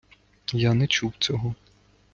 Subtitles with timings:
[0.53, 1.55] Я не чув цього.